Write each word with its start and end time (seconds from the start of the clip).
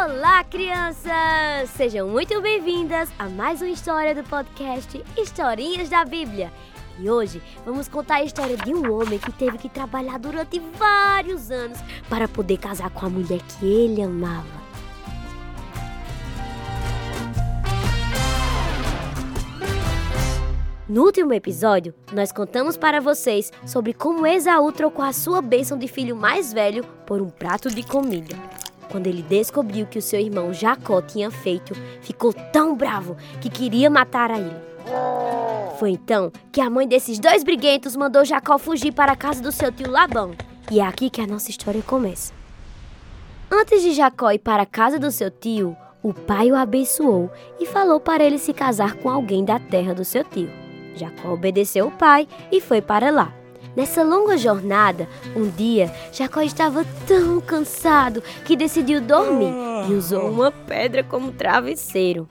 Olá, 0.00 0.44
crianças! 0.44 1.70
Sejam 1.70 2.06
muito 2.06 2.40
bem-vindas 2.40 3.10
a 3.18 3.28
mais 3.28 3.60
uma 3.60 3.68
história 3.68 4.14
do 4.14 4.22
podcast 4.22 5.04
Historinhas 5.16 5.88
da 5.88 6.04
Bíblia. 6.04 6.52
E 7.00 7.10
hoje 7.10 7.42
vamos 7.64 7.88
contar 7.88 8.18
a 8.18 8.22
história 8.22 8.56
de 8.56 8.72
um 8.72 8.92
homem 8.92 9.18
que 9.18 9.32
teve 9.32 9.58
que 9.58 9.68
trabalhar 9.68 10.16
durante 10.20 10.60
vários 10.60 11.50
anos 11.50 11.80
para 12.08 12.28
poder 12.28 12.58
casar 12.58 12.90
com 12.90 13.06
a 13.06 13.10
mulher 13.10 13.40
que 13.42 13.66
ele 13.66 14.00
amava. 14.00 14.46
No 20.88 21.02
último 21.02 21.32
episódio, 21.32 21.92
nós 22.12 22.30
contamos 22.30 22.76
para 22.76 23.00
vocês 23.00 23.52
sobre 23.66 23.92
como 23.92 24.24
Esaú 24.24 24.70
trocou 24.70 25.04
a 25.04 25.12
sua 25.12 25.42
bênção 25.42 25.76
de 25.76 25.88
filho 25.88 26.14
mais 26.14 26.52
velho 26.52 26.84
por 27.04 27.20
um 27.20 27.28
prato 27.28 27.68
de 27.68 27.82
comida. 27.82 28.57
Quando 28.90 29.06
ele 29.06 29.22
descobriu 29.22 29.86
que 29.86 29.98
o 29.98 30.02
seu 30.02 30.18
irmão 30.18 30.52
Jacó 30.52 31.02
tinha 31.02 31.30
feito, 31.30 31.74
ficou 32.00 32.32
tão 32.32 32.74
bravo 32.74 33.16
que 33.40 33.50
queria 33.50 33.90
matar 33.90 34.30
a 34.30 34.38
ele. 34.38 34.68
Foi 35.78 35.90
então 35.90 36.32
que 36.50 36.60
a 36.60 36.70
mãe 36.70 36.88
desses 36.88 37.18
dois 37.18 37.44
briguentos 37.44 37.94
mandou 37.94 38.24
Jacó 38.24 38.58
fugir 38.58 38.92
para 38.92 39.12
a 39.12 39.16
casa 39.16 39.42
do 39.42 39.52
seu 39.52 39.70
tio 39.70 39.90
Labão. 39.90 40.32
E 40.70 40.80
é 40.80 40.82
aqui 40.86 41.08
que 41.08 41.20
a 41.20 41.26
nossa 41.26 41.50
história 41.50 41.82
começa. 41.82 42.32
Antes 43.50 43.82
de 43.82 43.92
Jacó 43.92 44.30
ir 44.30 44.38
para 44.38 44.62
a 44.62 44.66
casa 44.66 44.98
do 44.98 45.10
seu 45.10 45.30
tio, 45.30 45.76
o 46.02 46.12
pai 46.12 46.50
o 46.50 46.56
abençoou 46.56 47.30
e 47.58 47.66
falou 47.66 48.00
para 48.00 48.24
ele 48.24 48.38
se 48.38 48.52
casar 48.52 48.94
com 48.94 49.08
alguém 49.08 49.44
da 49.44 49.58
terra 49.58 49.94
do 49.94 50.04
seu 50.04 50.24
tio. 50.24 50.50
Jacó 50.94 51.32
obedeceu 51.32 51.86
o 51.86 51.90
pai 51.90 52.26
e 52.50 52.60
foi 52.60 52.82
para 52.82 53.10
lá. 53.10 53.37
Nessa 53.78 54.02
longa 54.02 54.36
jornada, 54.36 55.08
um 55.36 55.48
dia, 55.48 55.94
Jacó 56.12 56.40
estava 56.40 56.84
tão 57.06 57.40
cansado 57.40 58.20
que 58.44 58.56
decidiu 58.56 59.00
dormir 59.00 59.54
e 59.88 59.94
usou 59.94 60.28
uma 60.28 60.50
pedra 60.50 61.04
como 61.04 61.30
travesseiro. 61.30 62.28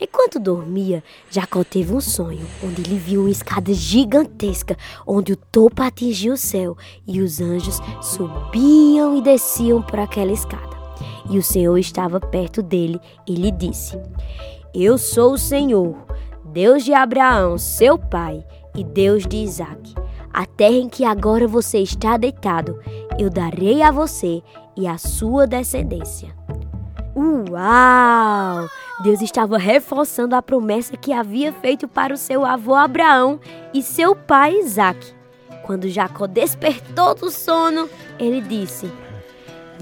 Enquanto 0.00 0.40
dormia, 0.40 1.04
Jacó 1.30 1.62
teve 1.62 1.92
um 1.92 2.00
sonho, 2.00 2.46
onde 2.64 2.80
ele 2.80 2.98
viu 2.98 3.20
uma 3.20 3.30
escada 3.30 3.70
gigantesca, 3.74 4.78
onde 5.06 5.34
o 5.34 5.36
topo 5.36 5.82
atingia 5.82 6.32
o 6.32 6.38
céu 6.38 6.74
e 7.06 7.20
os 7.20 7.38
anjos 7.38 7.78
subiam 8.00 9.14
e 9.14 9.20
desciam 9.20 9.82
por 9.82 9.98
aquela 9.98 10.32
escada. 10.32 10.74
E 11.28 11.36
o 11.36 11.42
Senhor 11.42 11.76
estava 11.76 12.18
perto 12.18 12.62
dele 12.62 12.98
e 13.26 13.34
lhe 13.34 13.50
disse: 13.50 14.00
Eu 14.72 14.96
sou 14.96 15.34
o 15.34 15.38
Senhor, 15.38 15.98
Deus 16.46 16.82
de 16.82 16.94
Abraão, 16.94 17.58
seu 17.58 17.98
pai, 17.98 18.42
e 18.74 18.82
Deus 18.82 19.26
de 19.26 19.36
Isaque. 19.36 20.07
A 20.38 20.46
terra 20.46 20.76
em 20.76 20.88
que 20.88 21.04
agora 21.04 21.48
você 21.48 21.78
está 21.78 22.16
deitado, 22.16 22.80
eu 23.18 23.28
darei 23.28 23.82
a 23.82 23.90
você 23.90 24.40
e 24.76 24.86
à 24.86 24.96
sua 24.96 25.48
descendência. 25.48 26.32
Uau! 27.16 28.68
Deus 29.02 29.20
estava 29.20 29.58
reforçando 29.58 30.36
a 30.36 30.40
promessa 30.40 30.96
que 30.96 31.12
havia 31.12 31.52
feito 31.52 31.88
para 31.88 32.14
o 32.14 32.16
seu 32.16 32.44
avô 32.44 32.76
Abraão 32.76 33.40
e 33.74 33.82
seu 33.82 34.14
pai 34.14 34.60
Isaque. 34.60 35.12
Quando 35.64 35.88
Jacó 35.88 36.28
despertou 36.28 37.16
do 37.16 37.32
sono, 37.32 37.90
ele 38.16 38.40
disse: 38.40 38.88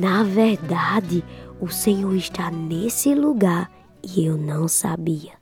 Na 0.00 0.22
verdade, 0.22 1.22
o 1.60 1.68
Senhor 1.68 2.14
está 2.14 2.50
nesse 2.50 3.14
lugar 3.14 3.70
e 4.02 4.24
eu 4.24 4.38
não 4.38 4.66
sabia. 4.68 5.32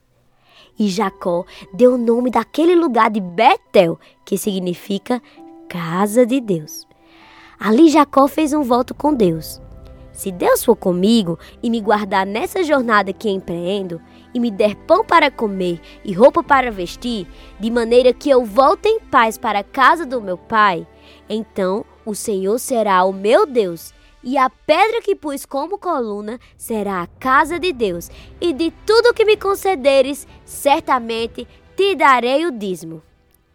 E 0.77 0.89
Jacó 0.89 1.45
deu 1.73 1.93
o 1.93 1.97
nome 1.97 2.29
daquele 2.29 2.75
lugar 2.75 3.09
de 3.09 3.19
Betel, 3.19 3.99
que 4.25 4.37
significa 4.37 5.21
casa 5.69 6.25
de 6.25 6.41
Deus. 6.41 6.85
Ali 7.59 7.89
Jacó 7.89 8.27
fez 8.27 8.53
um 8.53 8.61
voto 8.61 8.93
com 8.93 9.13
Deus. 9.13 9.61
Se 10.11 10.31
Deus 10.31 10.63
for 10.63 10.75
comigo 10.75 11.37
e 11.61 11.69
me 11.69 11.81
guardar 11.81 12.25
nessa 12.25 12.63
jornada 12.63 13.11
que 13.11 13.29
empreendo, 13.29 14.01
e 14.33 14.39
me 14.39 14.51
der 14.51 14.75
pão 14.75 15.03
para 15.03 15.31
comer 15.31 15.79
e 16.03 16.13
roupa 16.13 16.43
para 16.43 16.71
vestir, 16.71 17.27
de 17.59 17.71
maneira 17.71 18.13
que 18.13 18.29
eu 18.29 18.43
volte 18.45 18.87
em 18.87 18.99
paz 18.99 19.37
para 19.37 19.59
a 19.59 19.63
casa 19.63 20.05
do 20.05 20.21
meu 20.21 20.37
pai, 20.37 20.85
então 21.29 21.85
o 22.05 22.13
Senhor 22.13 22.59
será 22.59 23.03
o 23.03 23.13
meu 23.13 23.45
Deus 23.45 23.93
e 24.25 24.39
a 24.39 24.49
pedra 24.49 25.03
que 25.03 25.15
pus 25.15 25.45
como 25.45 25.77
coluna 25.77 26.39
será 26.57 27.03
a 27.03 27.07
casa 27.07 27.59
de 27.59 27.71
Deus, 27.71 28.09
e 28.41 28.51
de 28.51 28.71
tudo 28.83 29.13
que 29.13 29.23
me 29.23 29.37
concederes, 29.37 30.27
certamente 30.43 31.47
te 31.77 31.95
darei 31.95 32.47
o 32.47 32.51
dízimo. 32.51 33.03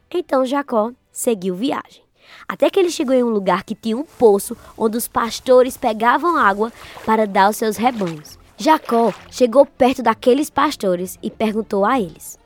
Então 0.09 0.47
Jacó 0.47 0.93
seguiu 1.11 1.57
viagem, 1.57 2.03
até 2.47 2.71
que 2.71 2.79
ele 2.79 2.91
chegou 2.91 3.15
em 3.15 3.25
um 3.25 3.31
lugar 3.31 3.65
que 3.65 3.75
tinha 3.75 3.97
um 3.97 4.05
poço 4.05 4.57
onde 4.79 4.97
os 4.97 5.09
pastores 5.09 5.77
pegavam 5.77 6.37
água 6.37 6.73
para 7.05 7.27
dar 7.27 7.47
aos 7.47 7.57
seus 7.57 7.77
rebanhos. 7.77 8.39
Jacó 8.57 9.13
chegou 9.31 9.67
perto 9.67 10.03
daqueles 10.03 10.51
pastores 10.51 11.19
e 11.21 11.31
perguntou 11.31 11.85
a 11.85 11.99
eles: 11.99 12.39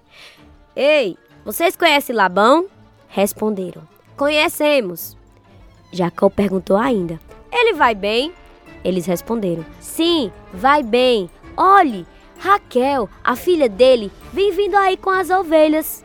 Ei, 0.74 1.18
vocês 1.44 1.76
conhecem 1.76 2.16
Labão? 2.16 2.66
Responderam: 3.08 3.82
Conhecemos. 4.16 5.16
Jacó 5.92 6.30
perguntou 6.30 6.76
ainda: 6.76 7.20
ele 7.54 7.72
vai 7.74 7.94
bem? 7.94 8.32
Eles 8.84 9.06
responderam: 9.06 9.64
Sim, 9.80 10.30
vai 10.52 10.82
bem. 10.82 11.30
Olhe, 11.56 12.06
Raquel, 12.38 13.08
a 13.22 13.36
filha 13.36 13.68
dele, 13.68 14.10
vem 14.32 14.52
vindo 14.52 14.76
aí 14.76 14.96
com 14.96 15.10
as 15.10 15.30
ovelhas. 15.30 16.04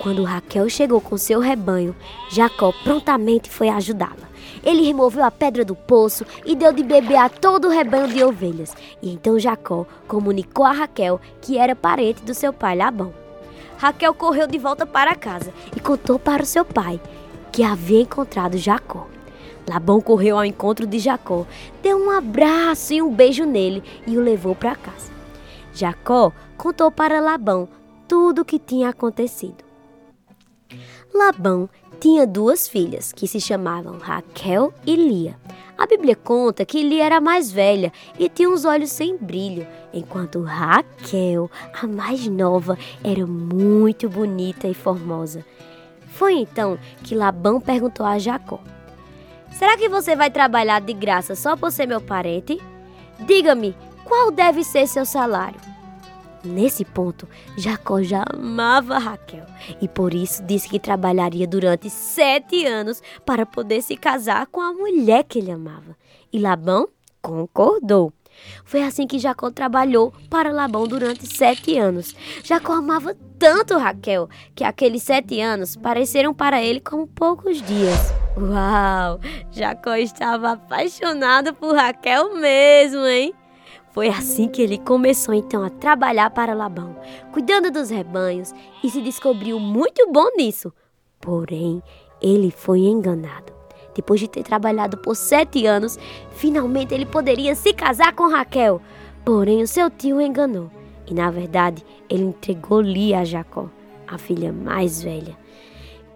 Quando 0.00 0.24
Raquel 0.24 0.68
chegou 0.68 1.00
com 1.00 1.16
seu 1.16 1.40
rebanho, 1.40 1.94
Jacó 2.30 2.72
prontamente 2.84 3.48
foi 3.48 3.68
ajudá-la. 3.68 4.28
Ele 4.62 4.82
removeu 4.82 5.24
a 5.24 5.30
pedra 5.30 5.64
do 5.64 5.74
poço 5.74 6.26
e 6.44 6.54
deu 6.54 6.72
de 6.72 6.82
beber 6.82 7.16
a 7.16 7.28
todo 7.28 7.68
o 7.68 7.70
rebanho 7.70 8.08
de 8.08 8.22
ovelhas. 8.22 8.74
E 9.00 9.12
então 9.12 9.38
Jacó 9.38 9.86
comunicou 10.06 10.64
a 10.64 10.72
Raquel 10.72 11.20
que 11.40 11.56
era 11.56 11.74
parente 11.74 12.22
do 12.22 12.34
seu 12.34 12.52
pai 12.52 12.76
Labão. 12.76 13.14
Raquel 13.78 14.12
correu 14.12 14.46
de 14.46 14.58
volta 14.58 14.84
para 14.84 15.14
casa 15.14 15.52
e 15.74 15.80
contou 15.80 16.18
para 16.18 16.42
o 16.42 16.46
seu 16.46 16.64
pai 16.64 17.00
que 17.52 17.62
havia 17.62 18.02
encontrado 18.02 18.58
Jacó. 18.58 19.06
Labão 19.68 20.00
correu 20.00 20.38
ao 20.38 20.44
encontro 20.44 20.86
de 20.86 20.98
Jacó, 20.98 21.46
deu 21.82 21.98
um 21.98 22.10
abraço 22.10 22.94
e 22.94 23.02
um 23.02 23.12
beijo 23.12 23.44
nele 23.44 23.82
e 24.06 24.16
o 24.16 24.20
levou 24.22 24.54
para 24.54 24.74
casa. 24.74 25.12
Jacó 25.74 26.32
contou 26.56 26.90
para 26.90 27.20
Labão 27.20 27.68
tudo 28.08 28.42
o 28.42 28.44
que 28.44 28.58
tinha 28.58 28.88
acontecido. 28.88 29.62
Labão 31.12 31.68
tinha 32.00 32.26
duas 32.26 32.66
filhas 32.66 33.12
que 33.12 33.28
se 33.28 33.40
chamavam 33.40 33.98
Raquel 33.98 34.72
e 34.86 34.96
Lia. 34.96 35.36
A 35.76 35.86
Bíblia 35.86 36.16
conta 36.16 36.64
que 36.64 36.82
Lia 36.82 37.04
era 37.04 37.20
mais 37.20 37.52
velha 37.52 37.92
e 38.18 38.28
tinha 38.28 38.50
os 38.50 38.64
olhos 38.64 38.90
sem 38.90 39.16
brilho, 39.16 39.66
enquanto 39.92 40.42
Raquel, 40.42 41.50
a 41.80 41.86
mais 41.86 42.26
nova, 42.26 42.78
era 43.04 43.26
muito 43.26 44.08
bonita 44.08 44.66
e 44.66 44.74
formosa. 44.74 45.44
Foi 46.08 46.34
então 46.34 46.78
que 47.02 47.14
Labão 47.14 47.60
perguntou 47.60 48.04
a 48.04 48.18
Jacó: 48.18 48.60
Será 49.58 49.76
que 49.76 49.88
você 49.88 50.14
vai 50.14 50.30
trabalhar 50.30 50.80
de 50.80 50.92
graça 50.92 51.34
só 51.34 51.56
por 51.56 51.72
ser 51.72 51.84
meu 51.84 52.00
parente? 52.00 52.60
Diga-me, 53.18 53.76
qual 54.04 54.30
deve 54.30 54.62
ser 54.62 54.86
seu 54.86 55.04
salário? 55.04 55.60
Nesse 56.44 56.84
ponto, 56.84 57.28
Jacó 57.56 58.00
já 58.00 58.22
amava 58.32 58.98
Raquel 58.98 59.44
e 59.82 59.88
por 59.88 60.14
isso 60.14 60.44
disse 60.44 60.68
que 60.68 60.78
trabalharia 60.78 61.44
durante 61.44 61.90
sete 61.90 62.64
anos 62.66 63.02
para 63.26 63.44
poder 63.44 63.82
se 63.82 63.96
casar 63.96 64.46
com 64.46 64.60
a 64.60 64.72
mulher 64.72 65.24
que 65.24 65.40
ele 65.40 65.50
amava. 65.50 65.96
E 66.32 66.38
Labão 66.38 66.88
concordou. 67.20 68.12
Foi 68.64 68.84
assim 68.84 69.08
que 69.08 69.18
Jacó 69.18 69.50
trabalhou 69.50 70.14
para 70.30 70.52
Labão 70.52 70.86
durante 70.86 71.26
sete 71.26 71.76
anos. 71.76 72.14
Jacó 72.44 72.74
amava 72.74 73.16
tanto 73.36 73.76
Raquel 73.76 74.28
que 74.54 74.62
aqueles 74.62 75.02
sete 75.02 75.40
anos 75.40 75.74
pareceram 75.74 76.32
para 76.32 76.62
ele 76.62 76.78
como 76.78 77.08
poucos 77.08 77.60
dias. 77.60 78.27
Uau! 78.40 79.18
Jacó 79.50 79.96
estava 79.96 80.52
apaixonado 80.52 81.52
por 81.54 81.74
Raquel 81.74 82.36
mesmo, 82.36 83.04
hein? 83.04 83.34
Foi 83.90 84.08
assim 84.08 84.46
que 84.46 84.62
ele 84.62 84.78
começou 84.78 85.34
então 85.34 85.64
a 85.64 85.70
trabalhar 85.70 86.30
para 86.30 86.54
Labão, 86.54 86.96
cuidando 87.32 87.68
dos 87.68 87.90
rebanhos 87.90 88.54
e 88.84 88.88
se 88.88 89.02
descobriu 89.02 89.58
muito 89.58 90.08
bom 90.12 90.28
nisso. 90.36 90.72
Porém, 91.20 91.82
ele 92.22 92.52
foi 92.52 92.80
enganado. 92.80 93.52
Depois 93.94 94.20
de 94.20 94.28
ter 94.28 94.44
trabalhado 94.44 94.96
por 94.98 95.16
sete 95.16 95.66
anos, 95.66 95.98
finalmente 96.30 96.94
ele 96.94 97.06
poderia 97.06 97.56
se 97.56 97.72
casar 97.72 98.14
com 98.14 98.30
Raquel. 98.30 98.80
Porém, 99.24 99.62
o 99.62 99.66
seu 99.66 99.90
tio 99.90 100.18
o 100.18 100.20
enganou. 100.20 100.70
E 101.04 101.12
na 101.12 101.30
verdade, 101.30 101.84
ele 102.08 102.22
entregou 102.22 102.80
Lia 102.80 103.20
a 103.20 103.24
Jacó, 103.24 103.68
a 104.06 104.16
filha 104.16 104.52
mais 104.52 105.02
velha. 105.02 105.36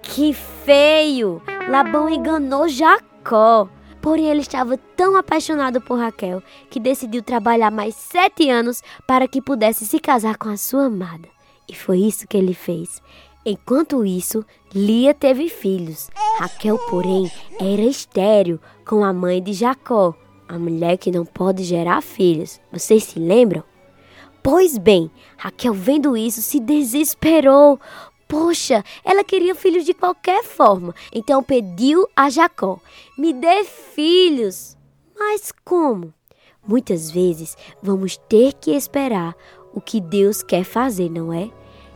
Que 0.02 0.34
feio! 0.34 1.40
Labão 1.69 2.08
enganou 2.08 2.69
Jacó. 2.69 3.69
Porém, 4.00 4.26
ele 4.26 4.40
estava 4.40 4.76
tão 4.96 5.16
apaixonado 5.16 5.81
por 5.81 5.99
Raquel 5.99 6.43
que 6.69 6.81
decidiu 6.81 7.22
trabalhar 7.22 7.70
mais 7.70 7.94
sete 7.94 8.50
anos 8.50 8.82
para 9.06 9.28
que 9.28 9.40
pudesse 9.40 9.87
se 9.87 10.00
casar 10.00 10.37
com 10.37 10.49
a 10.49 10.56
sua 10.56 10.87
amada. 10.87 11.28
E 11.69 11.75
foi 11.75 12.00
isso 12.00 12.26
que 12.26 12.37
ele 12.37 12.52
fez. 12.52 13.00
Enquanto 13.46 14.04
isso, 14.04 14.44
Lia 14.75 15.14
teve 15.14 15.49
filhos. 15.49 16.10
Raquel, 16.38 16.78
porém, 16.90 17.31
era 17.60 17.82
estéril 17.82 18.60
com 18.84 19.04
a 19.04 19.12
mãe 19.12 19.40
de 19.43 19.52
Jacó, 19.52 20.14
a 20.49 20.58
mulher 20.58 20.96
que 20.96 21.10
não 21.10 21.25
pode 21.25 21.62
gerar 21.62 22.02
filhos. 22.02 22.60
Vocês 22.72 23.04
se 23.04 23.19
lembram? 23.19 23.62
Pois 24.43 24.76
bem, 24.76 25.08
Raquel, 25.37 25.72
vendo 25.72 26.16
isso, 26.16 26.43
se 26.43 26.58
desesperou. 26.58 27.78
Poxa, 28.32 28.82
ela 29.05 29.23
queria 29.23 29.55
filhos 29.55 29.84
de 29.84 29.93
qualquer 29.93 30.43
forma. 30.43 30.94
Então 31.12 31.43
pediu 31.43 32.08
a 32.17 32.31
Jacó: 32.31 32.81
Me 33.19 33.31
dê 33.31 33.62
filhos. 33.62 34.75
Mas 35.14 35.52
como? 35.62 36.14
Muitas 36.67 37.11
vezes 37.11 37.55
vamos 37.82 38.17
ter 38.17 38.55
que 38.55 38.70
esperar 38.70 39.37
o 39.75 39.82
que 39.82 40.00
Deus 40.00 40.43
quer 40.43 40.64
fazer, 40.64 41.11
não 41.11 41.31
é? 41.31 41.50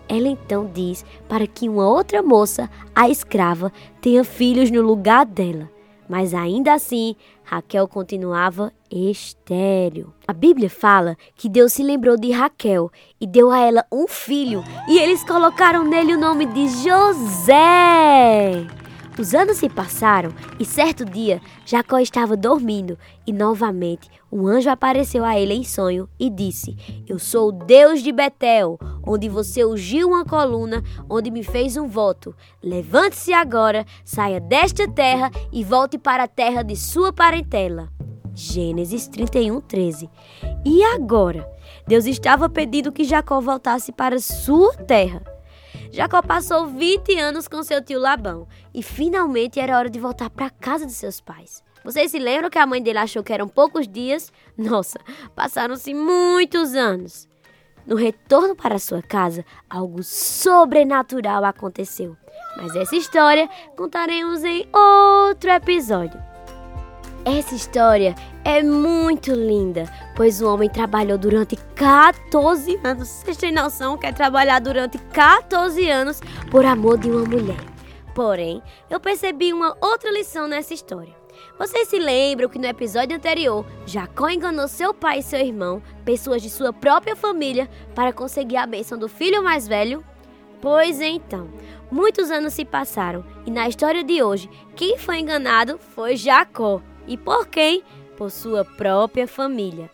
Ela 0.07 0.29
então 0.29 0.71
diz 0.71 1.07
para 1.27 1.47
que 1.47 1.71
uma 1.71 1.89
outra 1.89 2.23
moça, 2.23 2.69
a 2.95 3.09
escrava, 3.09 3.73
tenha 4.03 4.23
filhos 4.23 4.71
no 4.71 4.83
lugar 4.83 5.25
dela. 5.25 5.71
Mas 6.09 6.33
ainda 6.35 6.75
assim, 6.75 7.17
Raquel 7.45 7.89
continuava 7.89 8.73
estéril. 8.91 10.13
A 10.27 10.33
Bíblia 10.33 10.71
fala 10.71 11.17
que 11.35 11.49
Deus 11.49 11.73
se 11.73 11.83
lembrou 11.83 12.17
de 12.17 12.31
Raquel 12.31 12.91
e 13.21 13.27
deu 13.27 13.51
a 13.51 13.59
ela 13.59 13.85
um 13.93 14.07
filho, 14.07 14.63
e 14.89 14.99
eles 14.99 15.25
colocaram 15.25 15.85
nele 15.85 16.15
o 16.15 16.21
nome 16.21 16.47
de 16.47 16.69
José. 16.69 18.67
Os 19.19 19.35
anos 19.35 19.57
se 19.57 19.69
passaram 19.69 20.31
e 20.61 20.65
certo 20.65 21.05
dia 21.05 21.41
Jacó 21.65 21.99
estava 21.99 22.37
dormindo 22.37 22.99
e 23.27 23.33
novamente 23.33 24.11
um 24.31 24.47
anjo 24.47 24.69
apareceu 24.69 25.25
a 25.25 25.39
ele 25.39 25.55
em 25.55 25.65
sonho 25.65 26.07
e 26.19 26.29
disse: 26.29 26.77
Eu 27.09 27.19
sou 27.19 27.49
o 27.49 27.53
Deus 27.53 28.03
de 28.03 28.13
Betel, 28.13 28.79
onde 29.07 29.29
você 29.29 29.65
ungiu 29.65 30.09
uma 30.09 30.25
coluna, 30.25 30.85
onde 31.09 31.31
me 31.31 31.43
fez 31.43 31.79
um 31.79 31.89
voto. 31.89 32.35
Levante-se 32.63 33.33
agora, 33.33 33.87
saia 34.05 34.39
desta 34.39 34.87
terra 34.87 35.31
e 35.51 35.65
volte 35.65 35.97
para 35.97 36.25
a 36.25 36.29
terra 36.29 36.63
de 36.63 36.77
sua 36.77 37.11
parentela. 37.11 37.89
Gênesis 38.35 39.09
31, 39.09 39.63
13. 39.63 40.11
E 40.63 40.85
agora? 40.85 41.49
Deus 41.87 42.05
estava 42.05 42.51
pedindo 42.51 42.93
que 42.93 43.05
Jacó 43.05 43.41
voltasse 43.41 43.93
para 43.93 44.19
sua 44.19 44.75
terra. 44.75 45.36
Jacó 45.93 46.23
passou 46.23 46.67
20 46.67 47.19
anos 47.19 47.49
com 47.49 47.63
seu 47.63 47.83
tio 47.83 47.99
Labão 48.01 48.47
e 48.75 48.83
finalmente 48.83 49.59
era 49.59 49.79
hora 49.79 49.91
de 49.91 49.99
voltar 49.99 50.31
para 50.31 50.47
a 50.47 50.51
casa 50.51 50.87
de 50.87 50.93
seus 50.93 51.21
pais. 51.21 51.63
Vocês 51.85 52.11
se 52.11 52.19
lembram 52.19 52.51
que 52.51 52.59
a 52.59 52.67
mãe 52.67 52.83
dele 52.83 52.99
achou 52.99 53.23
que 53.23 53.33
eram 53.33 53.49
poucos 53.49 53.87
dias? 53.87 54.33
Nossa, 54.59 54.99
passaram-se 55.35 55.95
muitos 55.95 56.75
anos. 56.75 57.29
No 57.87 57.95
retorno 57.95 58.57
para 58.57 58.81
sua 58.81 59.01
casa, 59.01 59.45
algo 59.71 60.03
sobrenatural 60.03 61.45
aconteceu. 61.45 62.17
Mas 62.57 62.75
essa 62.75 62.97
história 62.97 63.49
contaremos 63.77 64.43
em 64.43 64.69
outro 64.75 65.51
episódio. 65.51 66.36
Essa 67.27 67.57
história 67.57 68.15
é 68.45 68.63
muito 68.63 69.33
linda, 69.33 69.93
pois 70.15 70.41
o 70.41 70.47
homem 70.47 70.71
trabalhou 70.71 71.19
durante 71.19 71.57
14 71.75 72.79
anos. 72.85 73.09
Vocês 73.09 73.37
têm 73.37 73.51
noção 73.51 73.99
que 73.99 74.07
é 74.07 74.13
trabalhar 74.13 74.61
durante 74.61 74.97
14 74.97 75.91
anos 75.91 76.21
por 76.53 76.65
amor 76.65 76.97
de 76.99 77.11
uma 77.11 77.25
mulher? 77.25 77.59
Porém, 78.15 78.63
eu 78.89 79.01
percebi 79.01 79.53
uma 79.53 79.77
outra 79.81 80.13
lição 80.13 80.47
nessa 80.47 80.73
história. 80.73 81.13
Vocês 81.59 81.89
se 81.89 81.99
lembram 81.99 82.49
que 82.49 82.61
no 82.61 82.67
episódio 82.67 83.17
anterior, 83.17 83.67
Jacó 83.87 84.29
enganou 84.29 84.69
seu 84.69 84.95
pai 84.95 85.19
e 85.19 85.23
seu 85.25 85.41
irmão, 85.41 85.83
pessoas 86.05 86.41
de 86.41 86.49
sua 86.49 86.73
própria 86.73 87.17
família, 87.17 87.69
para 87.93 88.13
conseguir 88.13 88.57
a 88.57 88.67
bênção 88.69 88.97
do 88.97 89.09
filho 89.09 89.43
mais 89.43 89.67
velho? 89.67 90.05
Pois 90.63 91.01
então, 91.01 91.51
muitos 91.91 92.31
anos 92.31 92.53
se 92.53 92.65
passaram 92.65 93.25
e 93.45 93.51
na 93.51 93.69
história 93.69 94.05
de 94.05 94.23
hoje, 94.23 94.49
quem 94.77 94.97
foi 94.97 95.19
enganado 95.19 95.77
foi 95.77 96.15
Jacó. 96.15 96.81
E 97.07 97.17
por 97.17 97.47
quem? 97.47 97.83
Por 98.17 98.31
sua 98.31 98.65
própria 98.65 99.29
família. 99.29 99.91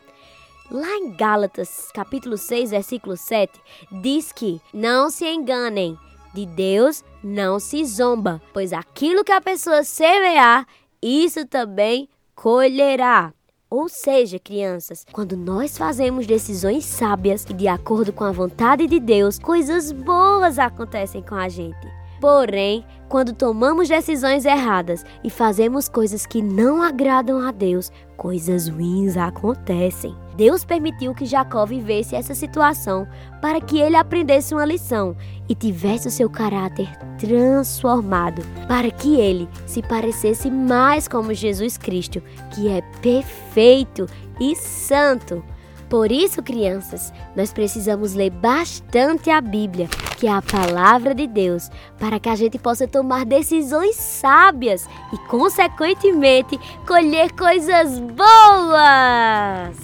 Lá 0.70 0.97
em 0.97 1.11
Gálatas, 1.11 1.91
capítulo 1.93 2.38
6, 2.38 2.70
versículo 2.70 3.17
7, 3.17 3.53
diz 4.00 4.32
que 4.32 4.61
não 4.73 5.11
se 5.11 5.26
enganem, 5.26 5.99
de 6.32 6.47
Deus 6.47 7.05
não 7.23 7.61
se 7.61 7.85
zomba, 7.85 8.41
pois 8.55 8.73
aquilo 8.73 9.23
que 9.23 9.32
a 9.32 9.41
pessoa 9.41 9.85
semear, 9.85 10.67
isso 11.03 11.47
também 11.47 12.09
colherá. 12.35 13.35
Ou 13.69 13.88
seja, 13.88 14.38
crianças, 14.38 15.05
quando 15.12 15.37
nós 15.37 15.79
fazemos 15.79 16.26
decisões 16.26 16.85
sábias 16.85 17.44
e 17.49 17.55
de 17.55 17.69
acordo 17.69 18.12
com 18.12 18.25
a 18.25 18.32
vontade 18.32 18.87
de 18.87 19.00
Deus, 19.00 19.38
coisas 19.38 19.93
boas 19.93 20.59
acontecem 20.59 21.23
com 21.23 21.35
a 21.35 21.49
gente. 21.49 22.01
Porém, 22.23 22.87
quando 23.09 23.33
tomamos 23.33 23.89
decisões 23.89 24.45
erradas 24.45 25.05
e 25.25 25.29
fazemos 25.29 25.89
coisas 25.89 26.25
que 26.25 26.41
não 26.41 26.81
agradam 26.81 27.45
a 27.45 27.51
Deus, 27.51 27.91
coisas 28.17 28.69
ruins 28.69 29.17
acontecem. 29.17 30.15
Deus 30.37 30.65
permitiu 30.65 31.17
que 31.17 31.27
Jacó 31.27 31.67
vivesse 31.67 32.15
essa 32.15 32.33
situação 32.33 33.09
para 33.41 33.61
que 33.61 33.81
ele 33.81 33.97
aprendesse 33.97 34.55
uma 34.55 34.65
lição 34.65 35.17
e 35.49 35.55
tivesse 35.57 36.07
o 36.07 36.13
seu 36.13 36.31
caráter 36.31 36.89
transformado, 37.19 38.41
para 38.69 38.93
que 38.93 39.17
ele 39.17 39.49
se 39.67 39.83
parecesse 39.83 40.49
mais 40.49 41.09
como 41.09 41.35
Jesus 41.35 41.77
Cristo, 41.77 42.23
que 42.55 42.69
é 42.69 42.83
perfeito 43.03 44.07
e 44.41 44.55
santo. 44.55 45.43
Por 45.91 46.13
isso, 46.13 46.41
crianças, 46.41 47.13
nós 47.35 47.53
precisamos 47.53 48.15
ler 48.15 48.31
bastante 48.31 49.29
a 49.29 49.41
Bíblia, 49.41 49.89
que 50.23 50.29
é 50.29 50.33
a 50.33 50.41
palavra 50.41 51.17
de 51.17 51.27
Deus, 51.27 51.69
para 51.99 52.21
que 52.21 52.29
a 52.29 52.37
gente 52.37 52.57
possa 52.57 52.87
tomar 52.87 53.25
decisões 53.25 53.97
sábias 53.97 54.89
e, 55.13 55.19
consequentemente, 55.27 56.57
colher 56.87 57.33
coisas 57.33 57.99
boas. 57.99 59.77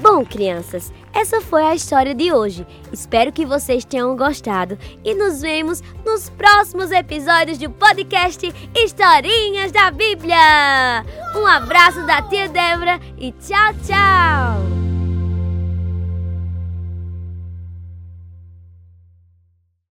Bom, 0.00 0.24
crianças, 0.24 0.92
essa 1.12 1.40
foi 1.40 1.64
a 1.64 1.74
história 1.74 2.14
de 2.14 2.32
hoje. 2.32 2.64
Espero 2.92 3.32
que 3.32 3.44
vocês 3.44 3.84
tenham 3.84 4.16
gostado 4.16 4.78
e 5.02 5.12
nos 5.12 5.40
vemos 5.40 5.82
nos 6.06 6.30
próximos 6.30 6.92
episódios 6.92 7.58
do 7.58 7.68
podcast 7.68 8.54
Historinhas 8.76 9.72
da 9.72 9.90
Bíblia. 9.90 11.04
Um 11.34 11.48
abraço 11.48 12.06
da 12.06 12.22
tia 12.22 12.48
Débora 12.48 13.00
e 13.18 13.32
tchau, 13.32 13.74
tchau! 13.84 14.73